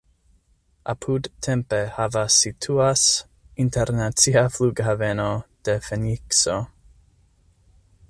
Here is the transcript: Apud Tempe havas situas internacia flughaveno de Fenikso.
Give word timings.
Apud 0.93 1.29
Tempe 1.47 1.81
havas 1.97 2.39
situas 2.45 3.05
internacia 3.67 4.45
flughaveno 4.57 5.29
de 5.69 5.81
Fenikso. 5.91 6.61